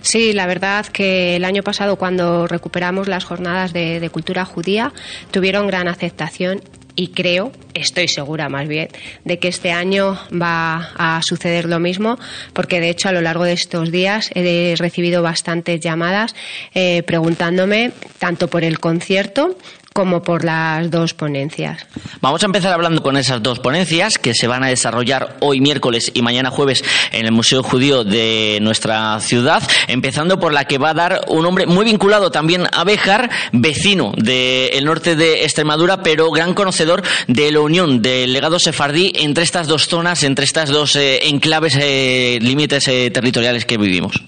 [0.00, 4.92] Sí, la verdad que el año pasado cuando recuperamos las jornadas de, de cultura judía
[5.30, 6.62] tuvieron gran aceptación
[6.94, 8.88] y creo, estoy segura más bien,
[9.24, 12.18] de que este año va a suceder lo mismo,
[12.52, 16.34] porque de hecho a lo largo de estos días he recibido bastantes llamadas
[16.74, 19.56] eh, preguntándome tanto por el concierto
[19.92, 21.86] como por las dos ponencias.
[22.20, 26.10] Vamos a empezar hablando con esas dos ponencias que se van a desarrollar hoy miércoles
[26.14, 30.90] y mañana jueves en el Museo Judío de nuestra ciudad, empezando por la que va
[30.90, 36.30] a dar un hombre muy vinculado también a Béjar, vecino del norte de Extremadura, pero
[36.30, 40.96] gran conocedor de la unión del legado sefardí entre estas dos zonas, entre estas dos
[40.96, 44.22] eh, enclaves, eh, límites eh, territoriales que vivimos.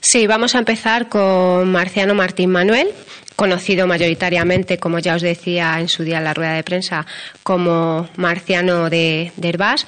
[0.00, 2.88] Sí, vamos a empezar con Marciano Martín Manuel
[3.36, 7.06] conocido mayoritariamente, como ya os decía en su día en la rueda de prensa,
[7.42, 9.86] como Marciano de, de.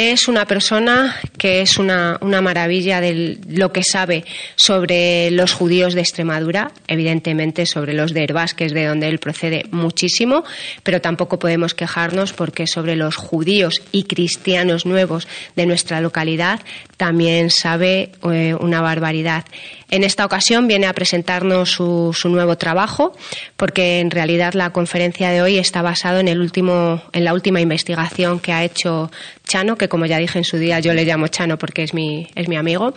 [0.00, 4.24] Es una persona que es una, una, maravilla de lo que sabe
[4.54, 9.18] sobre los judíos de Extremadura, evidentemente sobre los de Herbás, que es de donde él
[9.18, 10.44] procede muchísimo,
[10.84, 15.26] pero tampoco podemos quejarnos porque sobre los judíos y cristianos nuevos
[15.56, 16.60] de nuestra localidad
[16.96, 19.44] también sabe eh, una barbaridad.
[19.90, 23.16] En esta ocasión viene a presentarnos su, su, nuevo trabajo,
[23.56, 27.60] porque en realidad la conferencia de hoy está basado en, el último, en la última
[27.60, 29.10] investigación que ha hecho
[29.44, 32.28] Chano, que como ya dije en su día yo le llamo Chano porque es mi,
[32.34, 32.94] es mi amigo.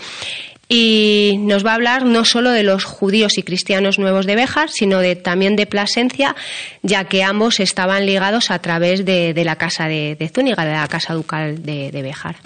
[0.73, 4.69] Y nos va a hablar no solo de los judíos y cristianos nuevos de Béjar,
[4.69, 6.33] sino de, también de Plasencia,
[6.81, 10.87] ya que ambos estaban ligados a través de, la casa de, de, Zúñiga, de la
[10.87, 12.37] casa ducal de, de Béjar.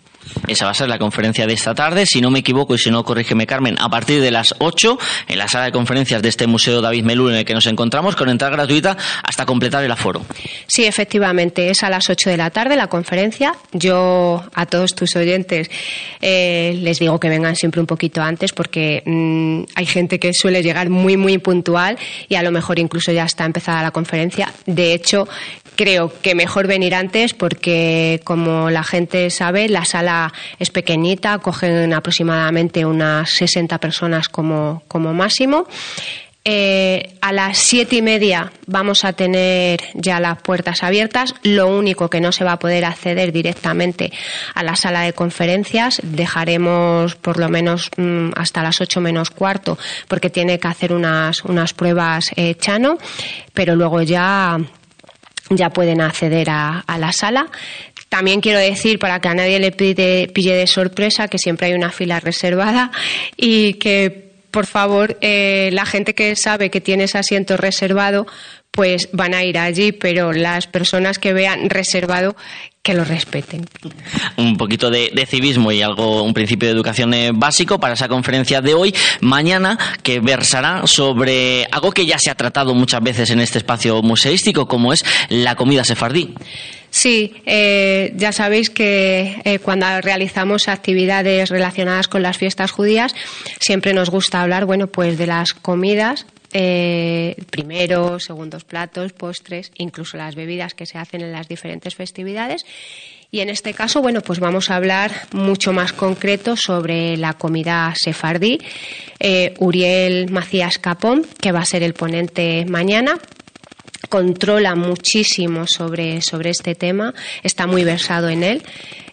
[0.47, 2.91] Esa va a ser la conferencia de esta tarde, si no me equivoco y si
[2.91, 4.97] no, corrígeme Carmen, a partir de las 8
[5.27, 8.15] en la sala de conferencias de este Museo David Melú en el que nos encontramos
[8.15, 10.25] con entrada gratuita hasta completar el aforo.
[10.67, 13.53] Sí, efectivamente, es a las 8 de la tarde la conferencia.
[13.71, 15.69] Yo a todos tus oyentes
[16.21, 20.61] eh, les digo que vengan siempre un poquito antes porque mmm, hay gente que suele
[20.63, 21.97] llegar muy, muy puntual
[22.29, 24.51] y a lo mejor incluso ya está empezada la conferencia.
[24.65, 25.27] De hecho,
[25.75, 31.93] creo que mejor venir antes porque, como la gente sabe, la sala es pequeñita, cogen
[31.93, 35.67] aproximadamente unas 60 personas como, como máximo.
[36.47, 41.33] Eh, a las siete y media vamos a tener ya las puertas abiertas.
[41.41, 44.11] Lo único que no se va a poder acceder directamente
[44.53, 49.79] a la sala de conferencias, dejaremos por lo menos mmm, hasta las ocho menos cuarto,
[50.07, 52.99] porque tiene que hacer unas, unas pruebas eh, Chano,
[53.55, 54.59] pero luego ya
[55.49, 57.47] ya pueden acceder a, la sala.
[58.09, 61.91] También quiero decir, para que a nadie le pille de sorpresa, que siempre hay una
[61.91, 62.91] fila reservada
[63.35, 68.25] y que, por favor, eh, la gente que sabe que tiene ese asiento reservado,
[68.75, 72.35] pues van a ir allí, pero las personas que vean reservado
[72.83, 73.65] que lo respeten.
[74.37, 78.07] Un poquito de, de, civismo y algo, un principio de educación eh, básico para esa
[78.07, 83.31] conferencia de hoy, mañana, que versará sobre algo que ya se ha tratado muchas veces
[83.31, 86.35] en este espacio museístico, como es la comida sefardí.
[86.91, 93.15] Sí, eh, ya sabéis que eh, cuando realizamos actividades relacionadas con las fiestas judías,
[93.59, 100.17] siempre nos gusta hablar, bueno, pues de las comidas eh, primeros, segundos platos, postres, incluso
[100.17, 102.65] las bebidas que se hacen en las diferentes festividades.
[103.31, 107.93] Y en este caso, bueno, pues vamos a hablar mucho más concreto sobre la comida
[107.95, 108.59] sefardí.
[109.19, 113.19] Eh, Uriel Macías Capón, que va a ser el ponente mañana,
[114.07, 118.63] controla muchísimo sobre, sobre este tema, está muy versado en él.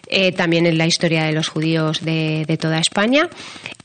[0.07, 3.29] Eh, también en la historia de los judíos de, de toda España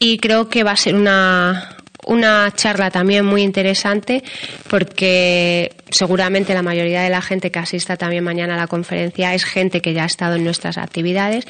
[0.00, 1.77] y creo que va a ser una,
[2.08, 4.24] una charla también muy interesante
[4.68, 9.44] porque seguramente la mayoría de la gente que asista también mañana a la conferencia es
[9.44, 11.46] gente que ya ha estado en nuestras actividades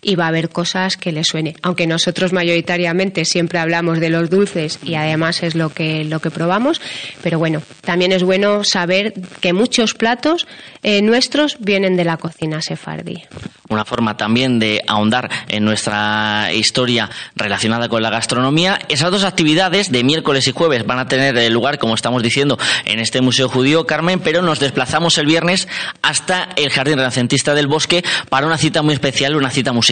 [0.00, 1.56] y va a haber cosas que le suene.
[1.62, 6.30] Aunque nosotros mayoritariamente siempre hablamos de los dulces y además es lo que, lo que
[6.30, 6.80] probamos,
[7.22, 10.46] pero bueno, también es bueno saber que muchos platos
[10.82, 13.24] eh, nuestros vienen de la cocina sefardí.
[13.68, 18.78] Una forma también de ahondar en nuestra historia relacionada con la gastronomía.
[18.88, 22.98] Esas dos actividades de miércoles y jueves van a tener lugar, como estamos diciendo, en
[22.98, 25.68] este Museo Judío, Carmen, pero nos desplazamos el viernes
[26.02, 29.87] hasta el Jardín Renacentista del Bosque para una cita muy especial, una cita musical.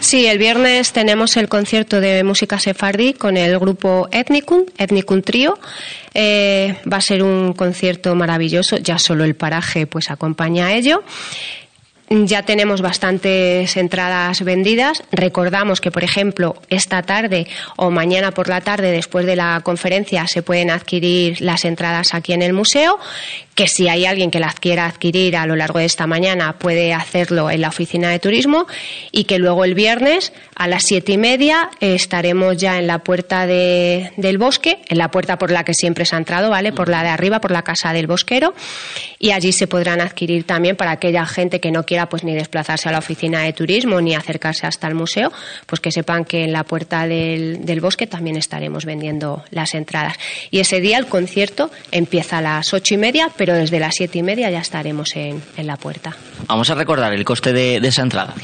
[0.00, 5.58] Sí, el viernes tenemos el concierto de música sefardí con el grupo Ethnicum, Ethnicum Trio.
[6.14, 11.02] Eh, va a ser un concierto maravilloso, ya solo el paraje pues acompaña a ello.
[12.08, 15.02] Ya tenemos bastantes entradas vendidas.
[15.10, 20.28] Recordamos que, por ejemplo, esta tarde o mañana por la tarde, después de la conferencia,
[20.28, 23.00] se pueden adquirir las entradas aquí en el museo
[23.56, 26.92] que si hay alguien que la quiera adquirir a lo largo de esta mañana puede
[26.92, 28.66] hacerlo en la oficina de turismo
[29.12, 33.46] y que luego el viernes a las siete y media estaremos ya en la puerta
[33.46, 36.72] del bosque, en la puerta por la que siempre se ha entrado, ¿vale?
[36.72, 38.54] Por la de arriba, por la casa del bosquero
[39.18, 42.90] y allí se podrán adquirir también para aquella gente que no quiera pues ni desplazarse
[42.90, 45.32] a la oficina de turismo ni acercarse hasta el museo,
[45.64, 50.18] pues que sepan que en la puerta del, del bosque también estaremos vendiendo las entradas.
[50.50, 54.18] Y ese día el concierto empieza a las ocho y media, pero desde las siete
[54.18, 56.16] y media ya estaremos en, la puerta.
[56.46, 58.34] Vamos a recordar el coste de esa entrada.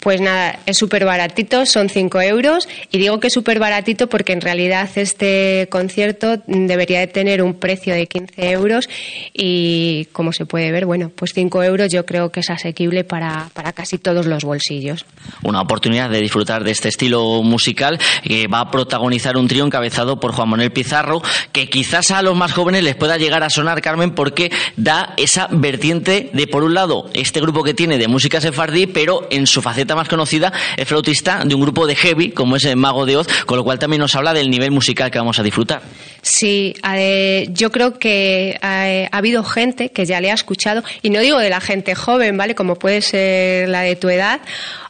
[0.00, 2.68] Pues nada, es súper baratito, son 5 euros.
[2.90, 7.54] Y digo que es súper baratito porque en realidad este concierto debería de tener un
[7.54, 8.88] precio de 15 euros
[9.34, 13.50] y como se puede ver, bueno, pues 5 euros yo creo que es asequible para,
[13.52, 15.04] para casi todos los bolsillos.
[15.42, 20.18] Una oportunidad de disfrutar de este estilo musical que va a protagonizar un trío encabezado
[20.18, 21.22] por Juan Manuel Pizarro,
[21.52, 25.48] que quizás a los más jóvenes les pueda llegar a sonar, Carmen, porque da esa
[25.50, 29.60] vertiente de, por un lado, este grupo que tiene de música sefardí, pero en su
[29.60, 33.16] faceta más conocida es flautista de un grupo de heavy como es el Mago de
[33.16, 35.82] Oz, con lo cual también nos habla del nivel musical que vamos a disfrutar.
[36.22, 41.10] Sí, eh, yo creo que eh, ha habido gente que ya le ha escuchado, y
[41.10, 42.54] no digo de la gente joven, ¿vale?
[42.54, 44.40] Como puede ser la de tu edad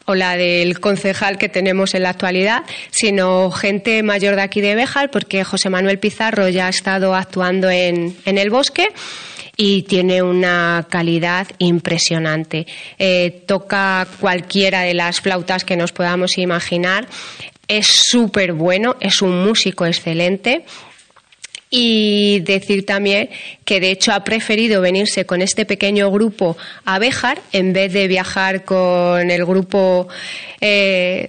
[0.06, 4.74] o la del concejal que tenemos en la actualidad, sino gente mayor de aquí de
[4.74, 8.88] Béjar, porque José Manuel Pizarro ya ha estado actuando en, en el bosque
[9.62, 12.66] y tiene una calidad impresionante.
[12.98, 17.06] Eh, toca cualquiera de las flautas que nos podamos imaginar.
[17.68, 20.64] Es súper bueno, es un músico excelente.
[21.68, 23.28] Y decir también
[23.66, 26.56] que de hecho ha preferido venirse con este pequeño grupo
[26.86, 30.08] a Béjar en vez de viajar con el grupo
[30.62, 31.28] eh,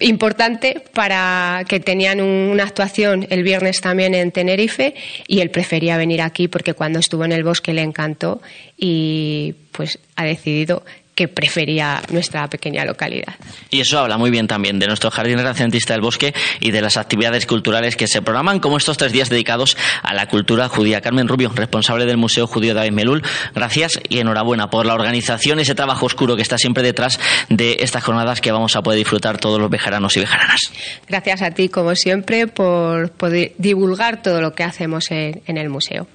[0.00, 4.94] importante para que tenían una actuación el viernes también en Tenerife
[5.26, 8.40] y él prefería venir aquí porque cuando estuvo en el bosque le encantó
[8.78, 10.82] y pues ha decidido
[11.16, 13.34] que prefería nuestra pequeña localidad.
[13.70, 16.98] Y eso habla muy bien también de nuestro Jardín Renacentista del Bosque y de las
[16.98, 21.00] actividades culturales que se programan, como estos tres días dedicados a la cultura judía.
[21.00, 23.22] Carmen Rubio, responsable del Museo Judío David Melul,
[23.54, 28.04] gracias y enhorabuena por la organización, ese trabajo oscuro que está siempre detrás de estas
[28.04, 30.70] jornadas que vamos a poder disfrutar todos los bejaranos y bejaranas.
[31.08, 35.70] Gracias a ti, como siempre, por poder divulgar todo lo que hacemos en, en el
[35.70, 36.06] museo.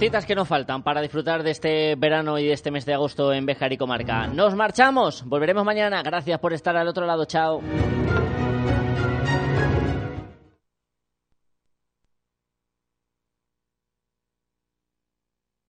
[0.00, 3.34] Citas que no faltan para disfrutar de este verano y de este mes de agosto
[3.34, 4.28] en Bejar y Comarca.
[4.28, 6.02] Nos marchamos, volveremos mañana.
[6.02, 7.26] Gracias por estar al otro lado.
[7.26, 7.60] Chao.